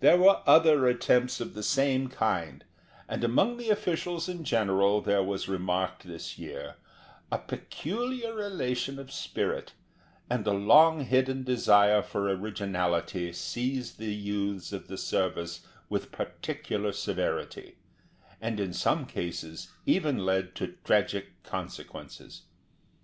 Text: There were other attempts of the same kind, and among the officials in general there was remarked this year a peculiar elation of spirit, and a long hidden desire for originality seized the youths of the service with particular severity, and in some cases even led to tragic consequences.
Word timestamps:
There 0.00 0.16
were 0.18 0.40
other 0.44 0.88
attempts 0.88 1.40
of 1.40 1.54
the 1.54 1.62
same 1.62 2.08
kind, 2.08 2.64
and 3.08 3.22
among 3.22 3.58
the 3.58 3.70
officials 3.70 4.28
in 4.28 4.42
general 4.42 5.00
there 5.00 5.22
was 5.22 5.46
remarked 5.48 6.02
this 6.04 6.36
year 6.36 6.74
a 7.30 7.38
peculiar 7.38 8.40
elation 8.40 8.98
of 8.98 9.12
spirit, 9.12 9.72
and 10.28 10.44
a 10.48 10.52
long 10.52 11.04
hidden 11.04 11.44
desire 11.44 12.02
for 12.02 12.28
originality 12.28 13.32
seized 13.32 13.98
the 14.00 14.12
youths 14.12 14.72
of 14.72 14.88
the 14.88 14.98
service 14.98 15.64
with 15.88 16.10
particular 16.10 16.90
severity, 16.90 17.76
and 18.40 18.58
in 18.58 18.72
some 18.72 19.06
cases 19.06 19.70
even 19.86 20.26
led 20.26 20.56
to 20.56 20.74
tragic 20.82 21.40
consequences. 21.44 22.42